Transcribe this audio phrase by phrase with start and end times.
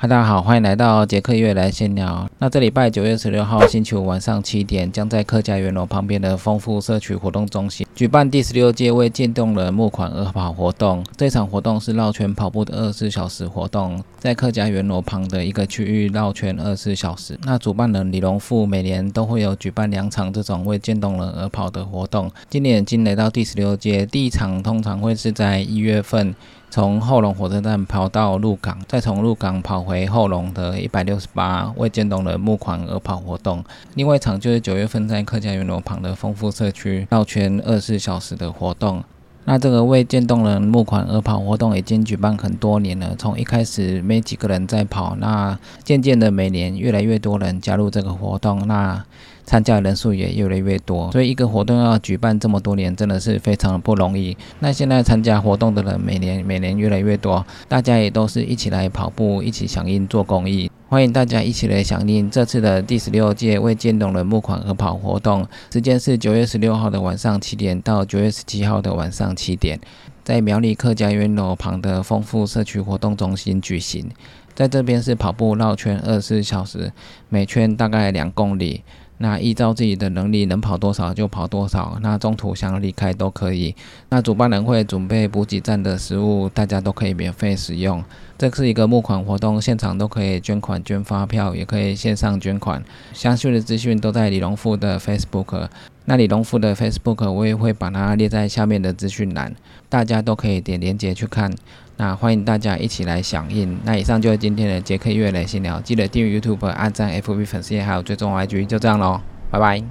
[0.00, 2.30] 嗨，大家好，欢迎来到杰克月来闲聊。
[2.38, 11.04] 那这礼拜九月十六号星期五晚上七点，将在客家园楼旁边的丰富社区活动中心举办第十六届为渐冻人募款而跑活动。
[11.16, 17.36] 这场活动是绕圈跑步的二十四小时活动，在客家园楼旁的一个区域绕圈二十四小时。
[17.42, 24.06] 那主办人李荣富每年都会有举办两场这种为渐冻人而跑的活动，今年已经来到第十六届。
[24.06, 26.32] 第一场通常会是在一月份。
[26.70, 33.64] 从后龙火车站跑到鹿港，再从鹿港跑回后龙的一百六十八为渐冻人募款而跑活动。
[33.94, 39.02] 另外一场就是九月份在客家园楼旁的丰富社区绕圈二十四小时的活动。
[39.48, 49.02] 那这个为渐冻人募款而跑活动已经举办很多年了，从一开始没几个人在跑，那渐渐的每年越来越多人加入这个活动，那
[49.46, 51.10] 参加人数也越来越多。
[51.12, 54.36] 所以一个活动要举办这么多年，真的是非常不容易。
[54.58, 60.70] 那现在参加活动的人每年每年越来越多，大家也都是一起来跑步，一起响应做公益。
[60.90, 69.78] 欢迎大家一起来响应这次的第十六届为渐冻人募款而跑活动，时间是九月十六号的晚上七点到九月十七号的晚上七点，
[70.24, 74.08] 在苗栗客家园楼旁的丰富社区活动中心举行。
[74.54, 76.90] 在这边是跑步绕圈二十四小时，
[77.28, 78.82] 每圈大概两公里。
[79.20, 81.98] 那依照自己的能力，能跑多少就跑多少。
[82.00, 83.74] 那中途想离开都可以。
[84.10, 88.02] 那主办人会准备补给站的食物，大家都可以免费使用。
[88.38, 92.80] 这是一个募款活动，现场都可以捐款、捐发票，也可以线上捐款。
[93.12, 95.68] 详细的资讯都在李荣富的 Facebook。
[96.04, 99.52] 那李荣富的 Facebook 我也会把它列在下面的资讯栏，
[99.88, 101.52] 大家都可以点链接去看。
[101.96, 103.76] 那欢迎大家一起来响应。
[103.82, 109.88] 那以上就是今天的杰克月来闲聊，记得订阅 YouTube、按赞 FB 粉丝页，还有追踪 IG，就这样喽，拜拜。